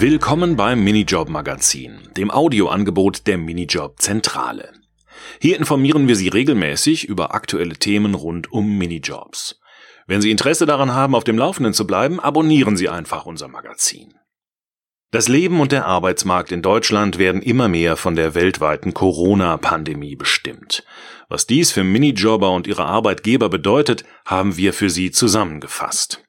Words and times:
Willkommen 0.00 0.54
beim 0.54 0.84
Minijob 0.84 1.28
Magazin, 1.28 1.98
dem 2.16 2.30
Audioangebot 2.30 3.26
der 3.26 3.36
Minijob 3.36 4.00
Zentrale. 4.00 4.72
Hier 5.40 5.56
informieren 5.56 6.06
wir 6.06 6.14
Sie 6.14 6.28
regelmäßig 6.28 7.08
über 7.08 7.34
aktuelle 7.34 7.74
Themen 7.74 8.14
rund 8.14 8.52
um 8.52 8.78
Minijobs. 8.78 9.58
Wenn 10.06 10.20
Sie 10.20 10.30
Interesse 10.30 10.66
daran 10.66 10.94
haben, 10.94 11.16
auf 11.16 11.24
dem 11.24 11.36
Laufenden 11.36 11.74
zu 11.74 11.84
bleiben, 11.84 12.20
abonnieren 12.20 12.76
Sie 12.76 12.88
einfach 12.88 13.26
unser 13.26 13.48
Magazin. 13.48 14.14
Das 15.10 15.26
Leben 15.26 15.58
und 15.58 15.72
der 15.72 15.86
Arbeitsmarkt 15.86 16.52
in 16.52 16.62
Deutschland 16.62 17.18
werden 17.18 17.42
immer 17.42 17.66
mehr 17.66 17.96
von 17.96 18.14
der 18.14 18.36
weltweiten 18.36 18.94
Corona-Pandemie 18.94 20.14
bestimmt. 20.14 20.84
Was 21.28 21.48
dies 21.48 21.72
für 21.72 21.82
Minijobber 21.82 22.52
und 22.52 22.68
ihre 22.68 22.84
Arbeitgeber 22.84 23.48
bedeutet, 23.48 24.04
haben 24.24 24.56
wir 24.56 24.72
für 24.72 24.90
Sie 24.90 25.10
zusammengefasst. 25.10 26.22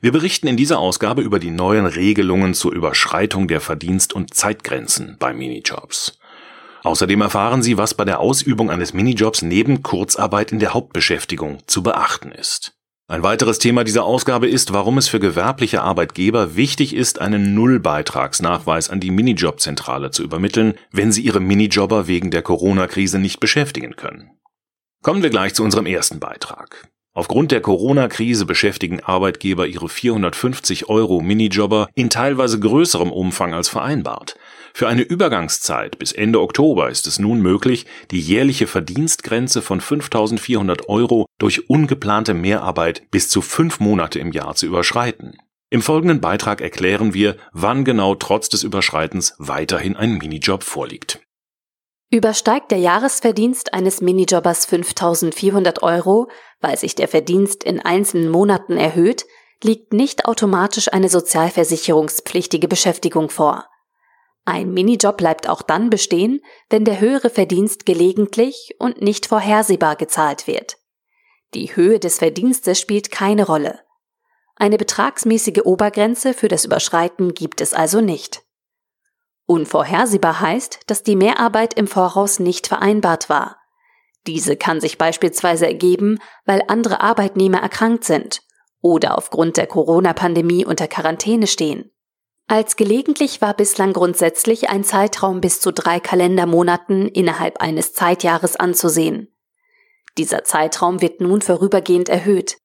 Wir 0.00 0.12
berichten 0.12 0.46
in 0.46 0.56
dieser 0.56 0.78
Ausgabe 0.78 1.22
über 1.22 1.38
die 1.38 1.50
neuen 1.50 1.86
Regelungen 1.86 2.54
zur 2.54 2.72
Überschreitung 2.72 3.48
der 3.48 3.60
Verdienst- 3.60 4.12
und 4.12 4.34
Zeitgrenzen 4.34 5.16
bei 5.18 5.32
Minijobs. 5.32 6.18
Außerdem 6.82 7.20
erfahren 7.20 7.62
Sie, 7.62 7.78
was 7.78 7.94
bei 7.94 8.04
der 8.04 8.20
Ausübung 8.20 8.70
eines 8.70 8.92
Minijobs 8.92 9.42
neben 9.42 9.82
Kurzarbeit 9.82 10.52
in 10.52 10.60
der 10.60 10.72
Hauptbeschäftigung 10.72 11.58
zu 11.66 11.82
beachten 11.82 12.30
ist. 12.30 12.76
Ein 13.08 13.22
weiteres 13.22 13.60
Thema 13.60 13.84
dieser 13.84 14.04
Ausgabe 14.04 14.48
ist, 14.48 14.72
warum 14.72 14.98
es 14.98 15.06
für 15.06 15.20
gewerbliche 15.20 15.82
Arbeitgeber 15.82 16.56
wichtig 16.56 16.92
ist, 16.92 17.20
einen 17.20 17.54
Nullbeitragsnachweis 17.54 18.90
an 18.90 18.98
die 18.98 19.12
Minijobzentrale 19.12 20.10
zu 20.10 20.24
übermitteln, 20.24 20.74
wenn 20.90 21.12
sie 21.12 21.22
ihre 21.22 21.38
Minijobber 21.38 22.08
wegen 22.08 22.32
der 22.32 22.42
Corona-Krise 22.42 23.20
nicht 23.20 23.38
beschäftigen 23.38 23.94
können. 23.94 24.30
Kommen 25.02 25.22
wir 25.22 25.30
gleich 25.30 25.54
zu 25.54 25.62
unserem 25.62 25.86
ersten 25.86 26.18
Beitrag. 26.18 26.88
Aufgrund 27.16 27.50
der 27.50 27.62
Corona-Krise 27.62 28.44
beschäftigen 28.44 29.02
Arbeitgeber 29.02 29.66
ihre 29.66 29.88
450 29.88 30.90
Euro 30.90 31.22
Minijobber 31.22 31.88
in 31.94 32.10
teilweise 32.10 32.60
größerem 32.60 33.10
Umfang 33.10 33.54
als 33.54 33.70
vereinbart. 33.70 34.36
Für 34.74 34.86
eine 34.86 35.00
Übergangszeit 35.00 35.98
bis 35.98 36.12
Ende 36.12 36.42
Oktober 36.42 36.90
ist 36.90 37.06
es 37.06 37.18
nun 37.18 37.40
möglich, 37.40 37.86
die 38.10 38.20
jährliche 38.20 38.66
Verdienstgrenze 38.66 39.62
von 39.62 39.80
5400 39.80 40.90
Euro 40.90 41.24
durch 41.38 41.70
ungeplante 41.70 42.34
Mehrarbeit 42.34 43.10
bis 43.10 43.30
zu 43.30 43.40
fünf 43.40 43.80
Monate 43.80 44.18
im 44.18 44.32
Jahr 44.32 44.54
zu 44.54 44.66
überschreiten. 44.66 45.38
Im 45.70 45.80
folgenden 45.80 46.20
Beitrag 46.20 46.60
erklären 46.60 47.14
wir, 47.14 47.38
wann 47.50 47.86
genau 47.86 48.14
trotz 48.14 48.50
des 48.50 48.62
Überschreitens 48.62 49.34
weiterhin 49.38 49.96
ein 49.96 50.18
Minijob 50.18 50.62
vorliegt. 50.62 51.25
Übersteigt 52.08 52.70
der 52.70 52.78
Jahresverdienst 52.78 53.74
eines 53.74 54.00
Minijobbers 54.00 54.66
5400 54.66 55.82
Euro, 55.82 56.28
weil 56.60 56.78
sich 56.78 56.94
der 56.94 57.08
Verdienst 57.08 57.64
in 57.64 57.80
einzelnen 57.80 58.30
Monaten 58.30 58.76
erhöht, 58.76 59.26
liegt 59.62 59.92
nicht 59.92 60.26
automatisch 60.26 60.92
eine 60.92 61.08
sozialversicherungspflichtige 61.08 62.68
Beschäftigung 62.68 63.28
vor. 63.28 63.66
Ein 64.44 64.72
Minijob 64.72 65.16
bleibt 65.16 65.48
auch 65.48 65.62
dann 65.62 65.90
bestehen, 65.90 66.40
wenn 66.70 66.84
der 66.84 67.00
höhere 67.00 67.30
Verdienst 67.30 67.84
gelegentlich 67.84 68.76
und 68.78 69.02
nicht 69.02 69.26
vorhersehbar 69.26 69.96
gezahlt 69.96 70.46
wird. 70.46 70.76
Die 71.54 71.74
Höhe 71.74 71.98
des 71.98 72.18
Verdienstes 72.18 72.78
spielt 72.78 73.10
keine 73.10 73.46
Rolle. 73.46 73.80
Eine 74.54 74.78
betragsmäßige 74.78 75.62
Obergrenze 75.64 76.32
für 76.32 76.48
das 76.48 76.64
Überschreiten 76.64 77.34
gibt 77.34 77.60
es 77.60 77.74
also 77.74 78.00
nicht. 78.00 78.45
Unvorhersehbar 79.46 80.40
heißt, 80.40 80.80
dass 80.86 81.02
die 81.02 81.16
Mehrarbeit 81.16 81.74
im 81.74 81.86
Voraus 81.86 82.40
nicht 82.40 82.66
vereinbart 82.66 83.28
war. 83.28 83.58
Diese 84.26 84.56
kann 84.56 84.80
sich 84.80 84.98
beispielsweise 84.98 85.66
ergeben, 85.66 86.18
weil 86.44 86.62
andere 86.66 87.00
Arbeitnehmer 87.00 87.58
erkrankt 87.58 88.04
sind 88.04 88.42
oder 88.80 89.16
aufgrund 89.16 89.56
der 89.56 89.66
Corona-Pandemie 89.66 90.64
unter 90.64 90.88
Quarantäne 90.88 91.46
stehen. 91.46 91.92
Als 92.48 92.76
gelegentlich 92.76 93.40
war 93.40 93.54
bislang 93.54 93.92
grundsätzlich 93.92 94.68
ein 94.68 94.84
Zeitraum 94.84 95.40
bis 95.40 95.60
zu 95.60 95.72
drei 95.72 95.98
Kalendermonaten 95.98 97.08
innerhalb 97.08 97.60
eines 97.60 97.92
Zeitjahres 97.92 98.56
anzusehen. 98.56 99.32
Dieser 100.16 100.44
Zeitraum 100.44 101.00
wird 101.00 101.20
nun 101.20 101.42
vorübergehend 101.42 102.08
erhöht. 102.08 102.58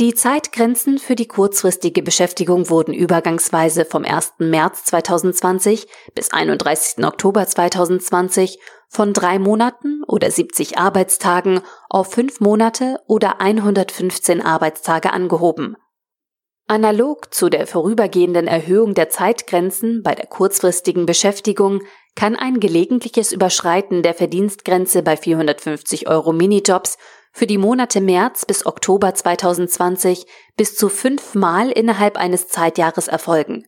Die 0.00 0.14
Zeitgrenzen 0.14 0.98
für 0.98 1.16
die 1.16 1.26
kurzfristige 1.26 2.04
Beschäftigung 2.04 2.70
wurden 2.70 2.94
übergangsweise 2.94 3.84
vom 3.84 4.04
1. 4.04 4.34
März 4.38 4.84
2020 4.84 5.88
bis 6.14 6.30
31. 6.30 7.04
Oktober 7.04 7.44
2020 7.44 8.60
von 8.88 9.12
drei 9.12 9.40
Monaten 9.40 10.04
oder 10.06 10.30
70 10.30 10.78
Arbeitstagen 10.78 11.62
auf 11.90 12.12
fünf 12.12 12.38
Monate 12.38 13.00
oder 13.08 13.40
115 13.40 14.40
Arbeitstage 14.40 15.12
angehoben. 15.12 15.76
Analog 16.68 17.34
zu 17.34 17.48
der 17.48 17.66
vorübergehenden 17.66 18.46
Erhöhung 18.46 18.94
der 18.94 19.08
Zeitgrenzen 19.08 20.04
bei 20.04 20.14
der 20.14 20.26
kurzfristigen 20.26 21.06
Beschäftigung 21.06 21.82
kann 22.14 22.36
ein 22.36 22.60
gelegentliches 22.60 23.32
Überschreiten 23.32 24.04
der 24.04 24.14
Verdienstgrenze 24.14 25.02
bei 25.02 25.16
450 25.16 26.08
Euro 26.08 26.32
Minijobs 26.32 26.98
für 27.32 27.46
die 27.46 27.58
Monate 27.58 28.00
März 28.00 28.44
bis 28.44 28.66
Oktober 28.66 29.14
2020 29.14 30.26
bis 30.56 30.76
zu 30.76 30.88
fünfmal 30.88 31.70
innerhalb 31.70 32.16
eines 32.16 32.48
Zeitjahres 32.48 33.08
erfolgen. 33.08 33.66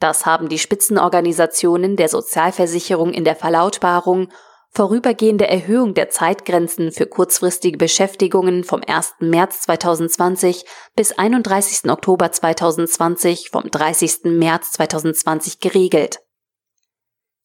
Das 0.00 0.26
haben 0.26 0.48
die 0.48 0.58
Spitzenorganisationen 0.58 1.96
der 1.96 2.08
Sozialversicherung 2.08 3.12
in 3.12 3.24
der 3.24 3.36
Verlautbarung 3.36 4.28
vorübergehende 4.74 5.46
Erhöhung 5.46 5.94
der 5.94 6.10
Zeitgrenzen 6.10 6.90
für 6.90 7.06
kurzfristige 7.06 7.78
Beschäftigungen 7.78 8.64
vom 8.64 8.82
1. 8.84 9.14
März 9.20 9.62
2020 9.62 10.64
bis 10.96 11.12
31. 11.12 11.88
Oktober 11.90 12.32
2020 12.32 13.50
vom 13.50 13.70
30. 13.70 14.24
März 14.24 14.72
2020 14.72 15.60
geregelt. 15.60 16.23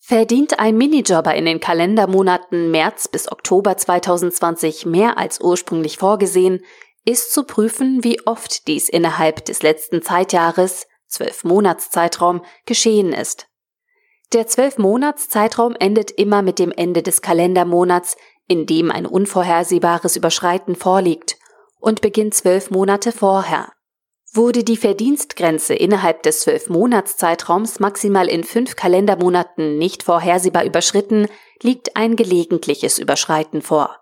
Verdient 0.10 0.58
ein 0.58 0.76
Minijobber 0.76 1.36
in 1.36 1.46
den 1.46 1.60
Kalendermonaten 1.60 2.72
März 2.72 3.08
bis 3.08 3.32
Oktober 3.32 3.78
2020 3.78 4.88
mehr 4.88 5.20
als 5.20 5.40
ursprünglich 5.40 6.00
vorgesehen, 6.00 6.66
ist 7.06 7.32
zu 7.32 7.44
prüfen, 7.44 8.04
wie 8.04 8.20
oft 8.26 8.68
dies 8.68 8.90
innerhalb 8.90 9.46
des 9.46 9.62
letzten 9.62 10.02
Zeitjahres, 10.02 10.88
zwölf 11.06 11.44
Monatszeitraum, 11.44 12.44
geschehen 12.66 13.14
ist. 13.14 13.50
Der 14.34 14.48
zwölf 14.48 14.80
Monatszeitraum 14.80 15.76
endet 15.80 16.10
immer 16.10 16.42
mit 16.42 16.58
dem 16.58 16.72
Ende 16.72 17.04
des 17.04 17.22
Kalendermonats, 17.22 18.18
in 18.48 18.66
dem 18.66 18.90
ein 18.90 19.06
unvorhersehbares 19.06 20.16
Überschreiten 20.16 20.76
vorliegt, 20.76 21.38
und 21.80 22.02
beginnt 22.02 22.34
zwölf 22.34 22.72
Monate 22.72 23.12
vorher. 23.12 23.74
Wurde 24.32 24.64
die 24.64 24.78
Verdienstgrenze 24.78 25.74
innerhalb 25.74 26.22
des 26.22 26.42
zwölf 26.42 26.70
Monatszeitraums 26.70 27.80
maximal 27.80 28.28
in 28.28 28.44
fünf 28.44 28.76
Kalendermonaten 28.76 29.78
nicht 29.80 30.04
vorhersehbar 30.04 30.66
überschritten, 30.66 31.28
liegt 31.64 31.96
ein 31.96 32.16
gelegentliches 32.16 33.00
Überschreiten 33.00 33.64
vor. 33.64 34.00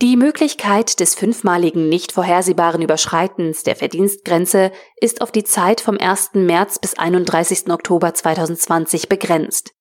Die 0.00 0.16
Möglichkeit 0.16 1.00
des 1.00 1.14
fünfmaligen 1.14 1.88
nicht 1.88 2.12
vorhersehbaren 2.12 2.82
Überschreitens 2.82 3.64
der 3.64 3.74
Verdienstgrenze 3.74 4.70
ist 5.00 5.22
auf 5.22 5.32
die 5.32 5.42
Zeit 5.44 5.80
vom 5.80 5.98
1. 5.98 6.34
März 6.34 6.78
bis 6.78 6.94
31. 6.94 7.68
Oktober 7.70 8.14
2020 8.14 9.08
begrenzt. 9.08 9.72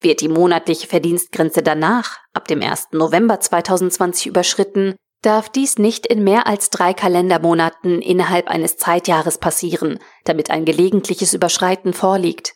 Wird 0.00 0.20
die 0.20 0.28
monatliche 0.28 0.86
Verdienstgrenze 0.86 1.62
danach, 1.62 2.18
ab 2.34 2.46
dem 2.46 2.60
1. 2.60 2.88
November 2.92 3.40
2020 3.40 4.26
überschritten, 4.26 4.96
darf 5.22 5.48
dies 5.48 5.78
nicht 5.78 6.06
in 6.06 6.24
mehr 6.24 6.46
als 6.46 6.70
drei 6.70 6.94
Kalendermonaten 6.94 8.00
innerhalb 8.00 8.48
eines 8.48 8.76
Zeitjahres 8.76 9.38
passieren, 9.38 9.98
damit 10.24 10.50
ein 10.50 10.64
gelegentliches 10.64 11.34
Überschreiten 11.34 11.92
vorliegt. 11.92 12.54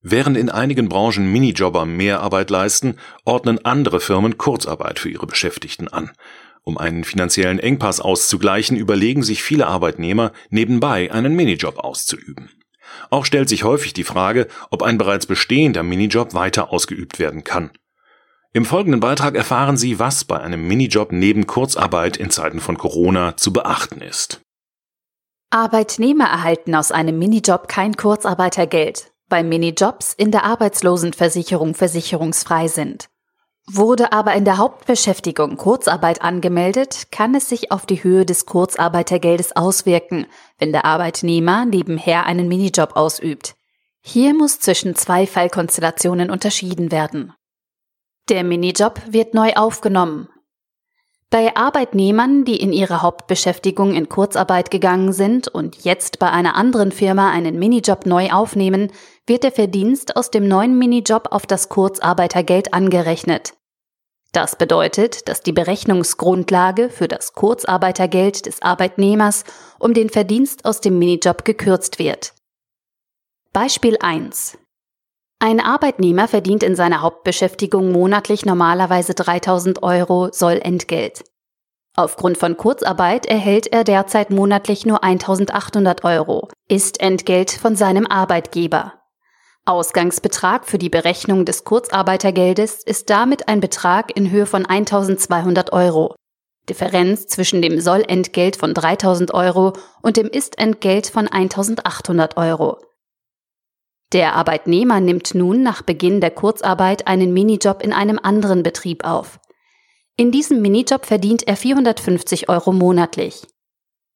Während 0.00 0.36
in 0.36 0.50
einigen 0.50 0.90
Branchen 0.90 1.32
Minijobber 1.32 1.86
Mehrarbeit 1.86 2.50
leisten, 2.50 2.98
ordnen 3.24 3.64
andere 3.64 4.00
Firmen 4.00 4.36
Kurzarbeit 4.36 4.98
für 4.98 5.08
ihre 5.08 5.26
Beschäftigten 5.26 5.88
an. 5.88 6.12
Um 6.62 6.78
einen 6.78 7.04
finanziellen 7.04 7.58
Engpass 7.58 8.00
auszugleichen, 8.00 8.76
überlegen 8.76 9.22
sich 9.22 9.42
viele 9.42 9.66
Arbeitnehmer, 9.66 10.32
nebenbei 10.50 11.10
einen 11.10 11.34
Minijob 11.34 11.78
auszuüben. 11.78 12.50
Auch 13.10 13.24
stellt 13.24 13.48
sich 13.48 13.64
häufig 13.64 13.92
die 13.92 14.04
Frage, 14.04 14.46
ob 14.70 14.82
ein 14.82 14.98
bereits 14.98 15.26
bestehender 15.26 15.82
Minijob 15.82 16.34
weiter 16.34 16.70
ausgeübt 16.70 17.18
werden 17.18 17.44
kann. 17.44 17.70
Im 18.56 18.64
folgenden 18.64 19.00
Beitrag 19.00 19.34
erfahren 19.34 19.76
Sie, 19.76 19.98
was 19.98 20.24
bei 20.24 20.40
einem 20.40 20.68
Minijob 20.68 21.10
neben 21.10 21.48
Kurzarbeit 21.48 22.16
in 22.16 22.30
Zeiten 22.30 22.60
von 22.60 22.78
Corona 22.78 23.36
zu 23.36 23.52
beachten 23.52 24.00
ist. 24.00 24.42
Arbeitnehmer 25.50 26.26
erhalten 26.26 26.76
aus 26.76 26.92
einem 26.92 27.18
Minijob 27.18 27.66
kein 27.66 27.96
Kurzarbeitergeld, 27.96 29.10
weil 29.28 29.42
Minijobs 29.42 30.14
in 30.14 30.30
der 30.30 30.44
Arbeitslosenversicherung 30.44 31.74
versicherungsfrei 31.74 32.68
sind. 32.68 33.08
Wurde 33.66 34.12
aber 34.12 34.34
in 34.34 34.44
der 34.44 34.58
Hauptbeschäftigung 34.58 35.56
Kurzarbeit 35.56 36.22
angemeldet, 36.22 37.08
kann 37.10 37.34
es 37.34 37.48
sich 37.48 37.72
auf 37.72 37.86
die 37.86 38.04
Höhe 38.04 38.24
des 38.24 38.46
Kurzarbeitergeldes 38.46 39.56
auswirken, 39.56 40.26
wenn 40.58 40.70
der 40.70 40.84
Arbeitnehmer 40.84 41.64
nebenher 41.64 42.26
einen 42.26 42.46
Minijob 42.46 42.94
ausübt. 42.94 43.56
Hier 44.00 44.32
muss 44.32 44.60
zwischen 44.60 44.94
zwei 44.94 45.26
Fallkonstellationen 45.26 46.30
unterschieden 46.30 46.92
werden. 46.92 47.32
Der 48.30 48.42
Minijob 48.42 49.02
wird 49.06 49.34
neu 49.34 49.52
aufgenommen. 49.52 50.28
Bei 51.28 51.54
Arbeitnehmern, 51.56 52.46
die 52.46 52.56
in 52.56 52.72
ihre 52.72 53.02
Hauptbeschäftigung 53.02 53.92
in 53.92 54.08
Kurzarbeit 54.08 54.70
gegangen 54.70 55.12
sind 55.12 55.48
und 55.48 55.84
jetzt 55.84 56.18
bei 56.20 56.30
einer 56.30 56.54
anderen 56.54 56.90
Firma 56.90 57.30
einen 57.30 57.58
Minijob 57.58 58.06
neu 58.06 58.30
aufnehmen, 58.30 58.90
wird 59.26 59.42
der 59.42 59.52
Verdienst 59.52 60.16
aus 60.16 60.30
dem 60.30 60.48
neuen 60.48 60.78
Minijob 60.78 61.32
auf 61.32 61.44
das 61.44 61.68
Kurzarbeitergeld 61.68 62.72
angerechnet. 62.72 63.52
Das 64.32 64.56
bedeutet, 64.56 65.28
dass 65.28 65.42
die 65.42 65.52
Berechnungsgrundlage 65.52 66.88
für 66.88 67.08
das 67.08 67.34
Kurzarbeitergeld 67.34 68.46
des 68.46 68.62
Arbeitnehmers 68.62 69.44
um 69.78 69.92
den 69.92 70.08
Verdienst 70.08 70.64
aus 70.64 70.80
dem 70.80 70.98
Minijob 70.98 71.44
gekürzt 71.44 71.98
wird. 71.98 72.32
Beispiel 73.52 73.98
1. 74.00 74.56
Ein 75.44 75.60
Arbeitnehmer 75.60 76.26
verdient 76.26 76.62
in 76.62 76.74
seiner 76.74 77.02
Hauptbeschäftigung 77.02 77.92
monatlich 77.92 78.46
normalerweise 78.46 79.12
3000 79.12 79.82
Euro 79.82 80.30
Sollentgelt. 80.32 81.22
Aufgrund 81.94 82.38
von 82.38 82.56
Kurzarbeit 82.56 83.26
erhält 83.26 83.66
er 83.66 83.84
derzeit 83.84 84.30
monatlich 84.30 84.86
nur 84.86 85.04
1800 85.04 86.02
Euro, 86.02 86.48
ist 86.66 86.98
Entgelt 86.98 87.50
von 87.50 87.76
seinem 87.76 88.06
Arbeitgeber. 88.06 88.94
Ausgangsbetrag 89.66 90.64
für 90.64 90.78
die 90.78 90.88
Berechnung 90.88 91.44
des 91.44 91.64
Kurzarbeitergeldes 91.64 92.82
ist 92.82 93.10
damit 93.10 93.46
ein 93.46 93.60
Betrag 93.60 94.16
in 94.16 94.30
Höhe 94.30 94.46
von 94.46 94.64
1200 94.64 95.74
Euro. 95.74 96.14
Differenz 96.70 97.26
zwischen 97.26 97.60
dem 97.60 97.82
Sollentgelt 97.82 98.56
von 98.56 98.72
3000 98.72 99.34
Euro 99.34 99.74
und 100.00 100.16
dem 100.16 100.28
Istentgelt 100.28 101.08
von 101.08 101.28
1800 101.28 102.38
Euro. 102.38 102.78
Der 104.14 104.36
Arbeitnehmer 104.36 105.00
nimmt 105.00 105.34
nun 105.34 105.64
nach 105.64 105.82
Beginn 105.82 106.20
der 106.20 106.30
Kurzarbeit 106.30 107.08
einen 107.08 107.34
Minijob 107.34 107.82
in 107.82 107.92
einem 107.92 108.20
anderen 108.22 108.62
Betrieb 108.62 109.04
auf. 109.04 109.40
In 110.16 110.30
diesem 110.30 110.62
Minijob 110.62 111.04
verdient 111.04 111.48
er 111.48 111.56
450 111.56 112.48
Euro 112.48 112.72
monatlich. 112.72 113.42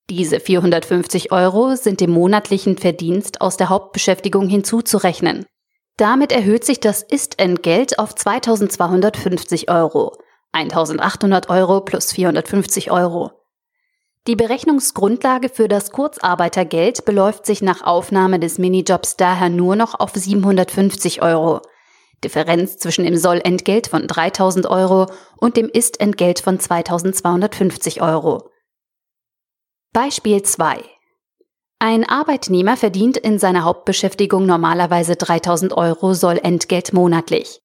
Diese 0.09 0.39
450 0.39 1.33
Euro 1.33 1.75
sind 1.75 2.01
dem 2.01 2.13
monatlichen 2.13 2.79
Verdienst 2.79 3.41
aus 3.41 3.57
der 3.57 3.71
Hauptbeschäftigung 3.71 4.49
hinzuzurechnen. 4.49 5.47
Damit 5.97 6.31
erhöht 6.31 6.65
sich 6.65 6.79
das 6.79 7.03
Ist-Entgelt 7.03 7.99
auf 7.99 8.15
2250 8.15 9.69
Euro, 9.69 10.17
1800 10.53 11.51
Euro 11.51 11.81
plus 11.81 12.13
450 12.13 12.93
Euro. 12.93 13.33
Die 14.27 14.37
Berechnungsgrundlage 14.37 15.49
für 15.49 15.69
das 15.69 15.91
Kurzarbeitergeld 15.91 17.05
beläuft 17.05 17.47
sich 17.47 17.63
nach 17.63 17.83
Aufnahme 17.83 18.39
des 18.39 18.59
Minijobs 18.59 19.17
daher 19.17 19.49
nur 19.49 19.77
noch 19.77 19.99
auf 19.99 20.13
750 20.15 21.23
Euro. 21.23 21.63
Differenz 22.25 22.79
zwischen 22.79 23.05
dem 23.05 23.17
Sollentgelt 23.17 23.87
von 23.87 24.07
3000 24.07 24.67
Euro 24.67 25.07
und 25.37 25.57
dem 25.57 25.69
Istentgelt 25.69 26.41
von 26.41 26.59
2250 26.59 28.03
Euro. 28.03 28.51
Beispiel 29.93 30.43
2. 30.43 30.83
Ein 31.79 32.09
Arbeitnehmer 32.09 32.77
verdient 32.77 33.17
in 33.17 33.39
seiner 33.39 33.63
Hauptbeschäftigung 33.63 34.47
normalerweise 34.47 35.15
3000 35.15 35.73
Euro 35.75 36.13
Sollentgelt 36.13 36.93
monatlich. 36.93 37.61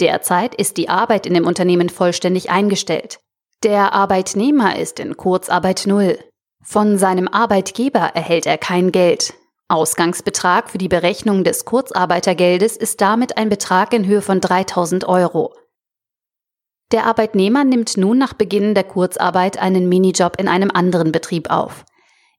Derzeit 0.00 0.54
ist 0.54 0.76
die 0.76 0.88
Arbeit 0.88 1.26
in 1.26 1.34
dem 1.34 1.46
Unternehmen 1.46 1.88
vollständig 1.88 2.50
eingestellt. 2.50 3.18
Der 3.62 3.92
Arbeitnehmer 3.92 4.76
ist 4.76 4.98
in 4.98 5.16
Kurzarbeit 5.16 5.84
null. 5.86 6.18
Von 6.64 6.98
seinem 6.98 7.28
Arbeitgeber 7.28 8.00
erhält 8.00 8.44
er 8.44 8.58
kein 8.58 8.90
Geld. 8.90 9.34
Ausgangsbetrag 9.68 10.68
für 10.68 10.78
die 10.78 10.88
Berechnung 10.88 11.44
des 11.44 11.64
Kurzarbeitergeldes 11.64 12.76
ist 12.76 13.00
damit 13.00 13.36
ein 13.36 13.48
Betrag 13.48 13.94
in 13.94 14.04
Höhe 14.04 14.20
von 14.20 14.40
3000 14.40 15.04
Euro. 15.08 15.54
Der 16.90 17.06
Arbeitnehmer 17.06 17.62
nimmt 17.62 17.96
nun 17.96 18.18
nach 18.18 18.32
Beginn 18.32 18.74
der 18.74 18.82
Kurzarbeit 18.82 19.58
einen 19.58 19.88
Minijob 19.88 20.40
in 20.40 20.48
einem 20.48 20.72
anderen 20.72 21.12
Betrieb 21.12 21.48
auf. 21.48 21.84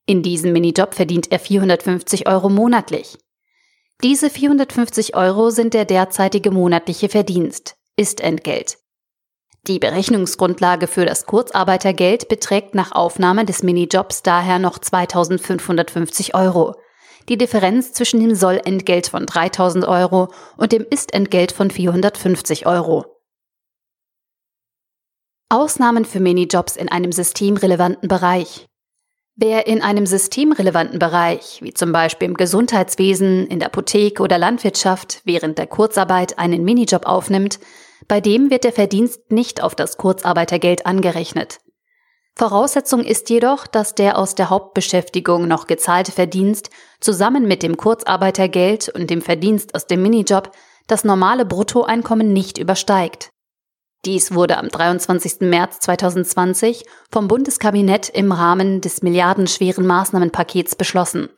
In 0.05 0.23
diesem 0.23 0.51
Minijob 0.51 0.93
verdient 0.93 1.31
er 1.31 1.39
450 1.39 2.27
Euro 2.27 2.49
monatlich. 2.49 3.17
Diese 4.03 4.29
450 4.29 5.15
Euro 5.15 5.51
sind 5.51 5.73
der 5.73 5.85
derzeitige 5.85 6.51
monatliche 6.51 7.07
Verdienst, 7.07 7.77
ist 7.95 8.19
Entgelt. 8.19 8.82
Die 9.65 9.79
Berechnungsgrundlage 9.79 10.87
für 10.87 11.05
das 11.05 11.25
Kurzarbeitergeld 11.25 12.27
beträgt 12.27 12.75
nach 12.75 12.91
Aufnahme 12.91 13.45
des 13.45 13.63
Minijobs 13.63 14.21
daher 14.21 14.59
noch 14.59 14.77
2550 14.77 16.35
Euro. 16.35 16.75
Die 17.29 17.37
Differenz 17.37 17.93
zwischen 17.93 18.19
dem 18.19 18.35
Sollentgelt 18.35 19.07
von 19.07 19.25
3000 19.25 19.87
Euro 19.87 20.27
und 20.57 20.73
dem 20.73 20.85
Istentgelt 20.89 21.53
von 21.53 21.71
450 21.71 22.65
Euro. 22.65 23.05
Ausnahmen 25.47 26.03
für 26.03 26.19
Minijobs 26.19 26.75
in 26.75 26.89
einem 26.89 27.13
systemrelevanten 27.13 28.09
Bereich. 28.09 28.65
Wer 29.35 29.65
in 29.65 29.81
einem 29.81 30.05
systemrelevanten 30.05 30.99
Bereich, 30.99 31.59
wie 31.61 31.73
zum 31.73 31.93
Beispiel 31.93 32.27
im 32.27 32.35
Gesundheitswesen, 32.35 33.47
in 33.47 33.59
der 33.59 33.69
Apotheke 33.69 34.21
oder 34.21 34.37
Landwirtschaft, 34.37 35.21
während 35.23 35.57
der 35.57 35.67
Kurzarbeit 35.67 36.37
einen 36.37 36.65
Minijob 36.65 37.05
aufnimmt, 37.05 37.59
bei 38.07 38.21
dem 38.21 38.49
wird 38.49 38.63
der 38.63 38.73
Verdienst 38.73 39.31
nicht 39.31 39.61
auf 39.61 39.75
das 39.75 39.97
Kurzarbeitergeld 39.97 40.85
angerechnet. 40.85 41.59
Voraussetzung 42.35 43.03
ist 43.03 43.29
jedoch, 43.29 43.67
dass 43.67 43.93
der 43.93 44.17
aus 44.17 44.33
der 44.33 44.49
Hauptbeschäftigung 44.49 45.47
noch 45.47 45.67
gezahlte 45.67 46.11
Verdienst 46.11 46.71
zusammen 46.99 47.47
mit 47.47 47.61
dem 47.61 47.77
Kurzarbeitergeld 47.77 48.89
und 48.89 49.09
dem 49.09 49.21
Verdienst 49.21 49.75
aus 49.75 49.85
dem 49.85 50.01
Minijob 50.01 50.51
das 50.87 51.03
normale 51.03 51.45
Bruttoeinkommen 51.45 52.33
nicht 52.33 52.57
übersteigt. 52.57 53.29
Dies 54.05 54.33
wurde 54.33 54.57
am 54.57 54.67
23. 54.67 55.41
März 55.41 55.79
2020 55.79 56.83
vom 57.09 57.27
Bundeskabinett 57.27 58.09
im 58.09 58.31
Rahmen 58.31 58.81
des 58.81 59.01
milliardenschweren 59.01 59.85
Maßnahmenpakets 59.85 60.75
beschlossen. 60.75 61.29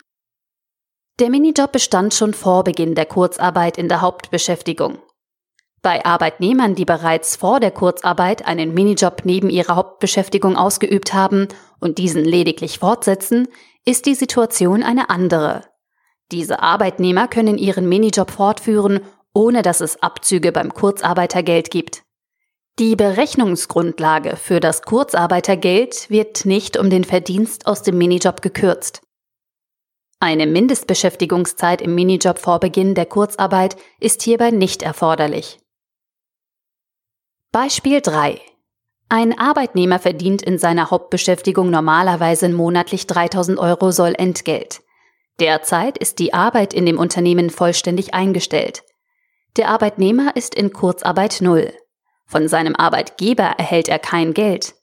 Der 1.20 1.30
Minijob 1.30 1.72
bestand 1.72 2.14
schon 2.14 2.34
vor 2.34 2.64
Beginn 2.64 2.96
der 2.96 3.06
Kurzarbeit 3.06 3.78
in 3.78 3.88
der 3.88 4.02
Hauptbeschäftigung. 4.02 4.98
Bei 5.86 6.04
Arbeitnehmern, 6.04 6.74
die 6.74 6.84
bereits 6.84 7.36
vor 7.36 7.60
der 7.60 7.70
Kurzarbeit 7.70 8.48
einen 8.48 8.74
Minijob 8.74 9.22
neben 9.24 9.52
ihrer 9.52 9.76
Hauptbeschäftigung 9.76 10.58
ausgeübt 10.58 11.14
haben 11.14 11.48
und 11.80 12.00
diesen 12.00 12.26
lediglich 12.26 12.80
fortsetzen, 12.80 13.48
ist 13.86 14.08
die 14.08 14.16
Situation 14.16 14.82
eine 14.82 15.12
andere. 15.12 15.62
Diese 16.32 16.64
Arbeitnehmer 16.64 17.28
können 17.28 17.60
ihren 17.60 17.88
Minijob 17.88 18.32
fortführen, 18.32 19.02
ohne 19.32 19.62
dass 19.62 19.80
es 19.80 20.02
Abzüge 20.02 20.52
beim 20.52 20.74
Kurzarbeitergeld 20.74 21.70
gibt. 21.70 22.02
Die 22.80 22.96
Berechnungsgrundlage 22.96 24.38
für 24.38 24.60
das 24.60 24.82
Kurzarbeitergeld 24.82 26.10
wird 26.10 26.46
nicht 26.46 26.78
um 26.78 26.90
den 26.90 27.04
Verdienst 27.04 27.68
aus 27.68 27.84
dem 27.84 28.00
Minijob 28.00 28.42
gekürzt. 28.42 29.04
Eine 30.20 30.48
Mindestbeschäftigungszeit 30.48 31.84
im 31.84 31.94
Minijob 31.94 32.40
vor 32.40 32.60
Beginn 32.60 32.96
der 32.96 33.06
Kurzarbeit 33.06 33.76
ist 34.00 34.24
hierbei 34.24 34.50
nicht 34.50 34.82
erforderlich. 34.82 35.60
Beispiel 37.56 38.02
3. 38.02 38.42
Ein 39.08 39.40
Arbeitnehmer 39.40 39.98
verdient 39.98 40.42
in 40.42 40.58
seiner 40.58 40.92
Hauptbeschäftigung 40.92 41.70
normalerweise 41.70 42.50
monatlich 42.50 43.08
3000 43.08 43.58
Euro 43.60 43.92
Sollentgelt. 43.92 44.82
Derzeit 45.40 45.98
ist 45.98 46.20
die 46.20 46.34
Arbeit 46.34 46.74
in 46.74 46.86
dem 46.86 47.00
Unternehmen 47.00 47.50
vollständig 47.50 48.14
eingestellt. 48.14 48.84
Der 49.56 49.70
Arbeitnehmer 49.70 50.36
ist 50.36 50.54
in 50.54 50.74
Kurzarbeit 50.74 51.38
null. 51.40 51.72
Von 52.26 52.50
seinem 52.50 52.76
Arbeitgeber 52.76 53.54
erhält 53.58 53.88
er 53.88 54.00
kein 54.00 54.34
Geld. 54.34 54.76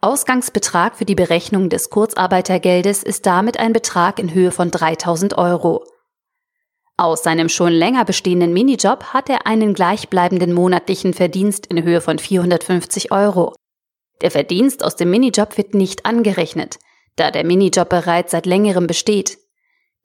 Ausgangsbetrag 0.00 0.96
für 0.96 1.04
die 1.04 1.14
Berechnung 1.14 1.68
des 1.68 1.88
Kurzarbeitergeldes 1.88 3.04
ist 3.04 3.26
damit 3.26 3.60
ein 3.60 3.72
Betrag 3.72 4.18
in 4.18 4.34
Höhe 4.34 4.50
von 4.50 4.72
3000 4.72 5.38
Euro. 5.38 5.84
Aus 7.02 7.24
seinem 7.24 7.48
schon 7.48 7.72
länger 7.72 8.04
bestehenden 8.04 8.52
Minijob 8.52 9.06
hat 9.06 9.28
er 9.28 9.44
einen 9.44 9.74
gleichbleibenden 9.74 10.52
monatlichen 10.52 11.14
Verdienst 11.14 11.66
in 11.66 11.82
Höhe 11.82 12.00
von 12.00 12.20
450 12.20 13.10
Euro. 13.10 13.56
Der 14.20 14.30
Verdienst 14.30 14.84
aus 14.84 14.94
dem 14.94 15.10
Minijob 15.10 15.58
wird 15.58 15.74
nicht 15.74 16.06
angerechnet, 16.06 16.78
da 17.16 17.32
der 17.32 17.44
Minijob 17.44 17.88
bereits 17.88 18.30
seit 18.30 18.46
längerem 18.46 18.86
besteht. 18.86 19.38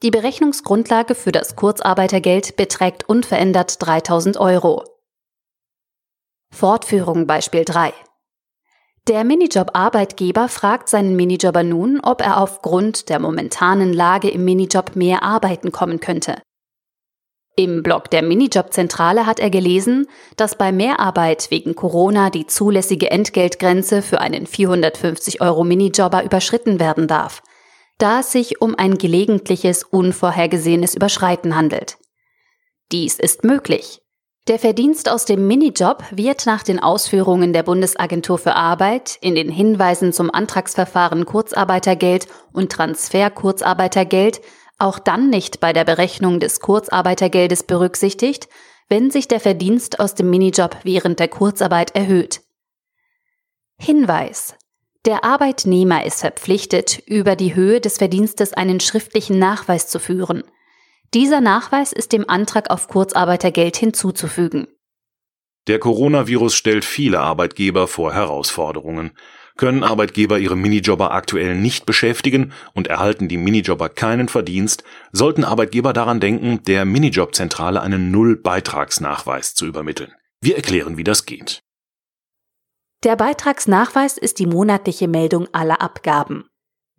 Die 0.01 0.09
Berechnungsgrundlage 0.09 1.13
für 1.13 1.31
das 1.31 1.55
Kurzarbeitergeld 1.55 2.55
beträgt 2.55 3.07
unverändert 3.07 3.75
3000 3.79 4.37
Euro. 4.37 4.83
Fortführung 6.49 7.27
Beispiel 7.27 7.63
3. 7.63 7.93
Der 9.07 9.23
Minijob-Arbeitgeber 9.23 10.49
fragt 10.49 10.89
seinen 10.89 11.15
Minijobber 11.15 11.61
nun, 11.61 11.99
ob 11.99 12.21
er 12.21 12.41
aufgrund 12.41 13.09
der 13.09 13.19
momentanen 13.19 13.93
Lage 13.93 14.31
im 14.31 14.43
Minijob 14.43 14.95
mehr 14.95 15.21
arbeiten 15.21 15.71
kommen 15.71 15.99
könnte. 15.99 16.41
Im 17.59 17.81
Blog 17.81 18.11
der 18.11 18.21
Minijobzentrale 18.21 19.25
hat 19.25 19.39
er 19.39 19.49
gelesen, 19.49 20.05
dass 20.35 20.59
bei 20.59 20.71
Mehrarbeit 20.71 21.49
wegen 21.49 21.73
Corona 21.73 22.29
die 22.29 22.45
zulässige 22.45 23.09
Entgeltgrenze 23.09 24.03
für 24.03 24.21
einen 24.21 24.45
450 24.45 25.41
Euro 25.41 25.63
Minijobber 25.63 26.23
überschritten 26.23 26.79
werden 26.79 27.07
darf, 27.07 27.41
da 27.97 28.19
es 28.19 28.31
sich 28.31 28.61
um 28.61 28.75
ein 28.75 28.99
gelegentliches, 28.99 29.83
unvorhergesehenes 29.83 30.93
Überschreiten 30.93 31.55
handelt. 31.55 31.97
Dies 32.91 33.17
ist 33.17 33.43
möglich. 33.43 34.03
Der 34.47 34.59
Verdienst 34.59 35.09
aus 35.09 35.25
dem 35.25 35.47
Minijob 35.47 36.03
wird 36.11 36.45
nach 36.45 36.61
den 36.61 36.79
Ausführungen 36.79 37.53
der 37.53 37.63
Bundesagentur 37.63 38.37
für 38.37 38.55
Arbeit 38.55 39.17
in 39.19 39.33
den 39.33 39.49
Hinweisen 39.49 40.13
zum 40.13 40.31
Antragsverfahren 40.31 41.25
Kurzarbeitergeld 41.25 42.27
und 42.53 42.71
Transfer 42.71 43.31
Kurzarbeitergeld 43.31 44.41
auch 44.77 44.99
dann 44.99 45.29
nicht 45.29 45.59
bei 45.59 45.73
der 45.73 45.83
Berechnung 45.83 46.39
des 46.39 46.59
Kurzarbeitergeldes 46.59 47.63
berücksichtigt, 47.63 48.47
wenn 48.89 49.11
sich 49.11 49.27
der 49.27 49.39
Verdienst 49.39 49.99
aus 49.99 50.15
dem 50.15 50.29
Minijob 50.29 50.77
während 50.83 51.19
der 51.19 51.27
Kurzarbeit 51.27 51.95
erhöht. 51.95 52.41
Hinweis. 53.79 54.55
Der 55.05 55.23
Arbeitnehmer 55.23 56.05
ist 56.05 56.21
verpflichtet, 56.21 56.99
über 57.05 57.35
die 57.35 57.55
Höhe 57.55 57.79
des 57.79 57.97
Verdienstes 57.97 58.53
einen 58.53 58.79
schriftlichen 58.79 59.39
Nachweis 59.39 59.87
zu 59.87 59.99
führen– 59.99 60.43
dieser 61.13 61.39
Nachweis 61.39 61.93
ist 61.93 62.11
dem 62.11 62.29
Antrag 62.29 62.69
auf 62.69 62.87
Kurzarbeitergeld 62.89 63.77
hinzuzufügen. 63.77 64.67
Der 65.67 65.79
Coronavirus 65.79 66.53
stellt 66.53 66.85
viele 66.85 67.19
Arbeitgeber 67.19 67.87
vor 67.87 68.13
Herausforderungen. 68.13 69.11
Können 69.57 69.83
Arbeitgeber 69.83 70.37
ihre 70.37 70.55
Minijobber 70.55 71.11
aktuell 71.11 71.55
nicht 71.55 71.85
beschäftigen 71.85 72.53
und 72.73 72.87
erhalten 72.87 73.27
die 73.27 73.37
Minijobber 73.37 73.89
keinen 73.89 74.29
Verdienst, 74.29 74.83
sollten 75.11 75.43
Arbeitgeber 75.43 75.93
daran 75.93 76.19
denken, 76.19 76.63
der 76.63 76.85
Minijobzentrale 76.85 77.81
einen 77.81 78.11
Null-Beitragsnachweis 78.11 79.55
zu 79.55 79.65
übermitteln. 79.65 80.13
Wir 80.41 80.55
erklären, 80.55 80.97
wie 80.97 81.03
das 81.03 81.25
geht. 81.25 81.63
Der 83.03 83.15
Beitragsnachweis 83.15 84.17
ist 84.17 84.39
die 84.39 84.47
monatliche 84.47 85.07
Meldung 85.07 85.47
aller 85.51 85.81
Abgaben. 85.81 86.45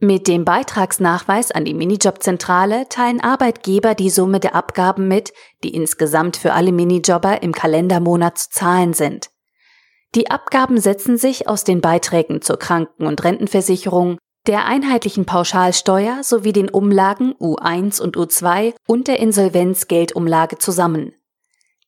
Mit 0.00 0.28
dem 0.28 0.44
Beitragsnachweis 0.44 1.50
an 1.50 1.64
die 1.64 1.74
Minijobzentrale 1.74 2.88
teilen 2.88 3.20
Arbeitgeber 3.20 3.94
die 3.94 4.10
Summe 4.10 4.38
der 4.38 4.54
Abgaben 4.54 5.08
mit, 5.08 5.32
die 5.64 5.74
insgesamt 5.74 6.36
für 6.36 6.52
alle 6.52 6.70
Minijobber 6.70 7.42
im 7.42 7.52
Kalendermonat 7.52 8.38
zu 8.38 8.50
zahlen 8.50 8.94
sind. 8.94 9.30
Die 10.14 10.30
Abgaben 10.30 10.80
setzen 10.80 11.18
sich 11.18 11.48
aus 11.48 11.64
den 11.64 11.80
Beiträgen 11.80 12.40
zur 12.40 12.58
Kranken- 12.58 13.06
und 13.06 13.22
Rentenversicherung, 13.24 14.18
der 14.46 14.64
einheitlichen 14.64 15.26
Pauschalsteuer 15.26 16.22
sowie 16.22 16.52
den 16.52 16.70
Umlagen 16.70 17.34
U1 17.34 18.00
und 18.00 18.16
U2 18.16 18.74
und 18.86 19.08
der 19.08 19.18
Insolvenzgeldumlage 19.20 20.58
zusammen. 20.58 21.12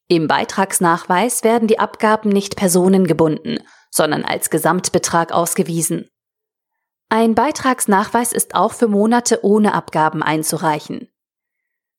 Im 0.08 0.26
Beitragsnachweis 0.26 1.44
werden 1.44 1.68
die 1.68 1.78
Abgaben 1.78 2.30
nicht 2.30 2.56
personengebunden, 2.56 3.60
sondern 3.90 4.24
als 4.24 4.50
Gesamtbetrag 4.50 5.32
ausgewiesen. 5.32 6.08
Ein 7.08 7.34
Beitragsnachweis 7.34 8.32
ist 8.32 8.54
auch 8.54 8.72
für 8.72 8.88
Monate 8.88 9.44
ohne 9.44 9.72
Abgaben 9.72 10.22
einzureichen. 10.22 11.09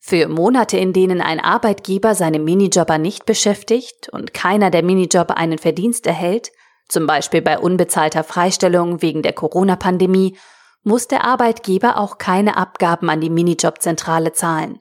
Für 0.03 0.27
Monate, 0.27 0.77
in 0.77 0.93
denen 0.93 1.21
ein 1.21 1.39
Arbeitgeber 1.39 2.15
seine 2.15 2.39
Minijobber 2.39 2.97
nicht 2.97 3.27
beschäftigt 3.27 4.09
und 4.09 4.33
keiner 4.33 4.71
der 4.71 4.83
Minijobber 4.83 5.37
einen 5.37 5.59
Verdienst 5.59 6.07
erhält, 6.07 6.51
zum 6.89 7.05
Beispiel 7.05 7.43
bei 7.43 7.59
unbezahlter 7.59 8.23
Freistellung 8.23 9.03
wegen 9.03 9.21
der 9.21 9.33
Corona-Pandemie, 9.33 10.37
muss 10.83 11.07
der 11.07 11.23
Arbeitgeber 11.23 11.97
auch 11.97 12.17
keine 12.17 12.57
Abgaben 12.57 13.11
an 13.11 13.21
die 13.21 13.29
Minijobzentrale 13.29 14.33
zahlen. 14.33 14.79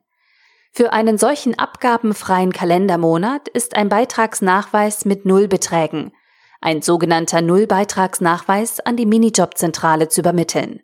Für 0.72 0.94
einen 0.94 1.18
solchen 1.18 1.58
abgabenfreien 1.58 2.52
Kalendermonat 2.52 3.48
ist 3.48 3.76
ein 3.76 3.90
Beitragsnachweis 3.90 5.04
mit 5.04 5.26
Nullbeträgen, 5.26 6.12
ein 6.62 6.80
sogenannter 6.80 7.42
Nullbeitragsnachweis 7.42 8.80
an 8.80 8.96
die 8.96 9.06
Minijobzentrale 9.06 10.08
zu 10.08 10.22
übermitteln. 10.22 10.80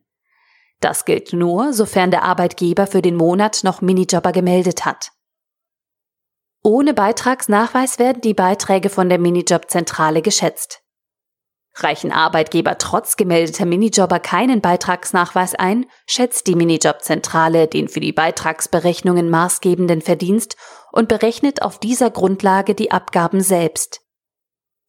Das 0.80 1.04
gilt 1.04 1.33
nur, 1.33 1.73
sofern 1.73 2.11
der 2.11 2.23
Arbeitgeber 2.23 2.87
für 2.87 3.02
den 3.02 3.16
Monat 3.16 3.61
noch 3.62 3.80
Minijobber 3.80 4.33
gemeldet 4.33 4.85
hat. 4.85 5.11
Ohne 6.62 6.95
Beitragsnachweis 6.95 7.99
werden 7.99 8.21
die 8.21 8.35
Beiträge 8.35 8.90
von 8.90 9.09
der 9.09 9.18
Minijobzentrale 9.18 10.21
geschätzt. 10.21 10.83
Reichen 11.78 12.11
Arbeitgeber 12.11 12.78
trotz 12.78 13.16
gemeldeter 13.16 13.66
Minijobber 13.66 14.18
keinen 14.18 14.62
Beitragsnachweis 14.62 15.54
ein, 15.54 15.87
schätzt 16.06 16.47
die 16.47 16.54
Minijobzentrale 16.54 17.68
den 17.68 17.88
für 17.88 18.00
die 18.00 18.12
Beitragsberechnungen 18.12 19.28
maßgebenden 19.28 20.00
Verdienst 20.00 20.56
und 20.90 21.09
berechnet 21.09 21.62
auf 21.62 21.78
dieser 21.78 22.11
Grundlage 22.11 22.75
die 22.75 22.90
Abgaben 22.92 23.42
selbst. 23.42 24.00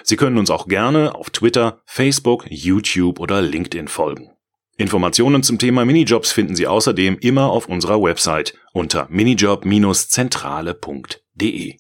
Sie 0.04 0.16
können 0.16 0.38
uns 0.38 0.50
auch 0.50 0.68
gerne 0.68 1.16
auf 1.16 1.30
Twitter, 1.30 1.82
Facebook, 1.86 2.46
YouTube 2.50 3.20
oder 3.20 3.42
LinkedIn 3.42 3.88
folgen. 3.88 4.32
Informationen 4.78 5.44
zum 5.44 5.58
Thema 5.58 5.86
Minijobs 5.86 6.32
finden 6.32 6.56
Sie 6.56 6.68
außerdem 6.68 7.18
immer 7.20 7.50
auf 7.50 7.68
unserer 7.68 8.02
Website 8.02 8.54
unter 8.74 9.08
minijob-zentrale.de. 9.10 11.78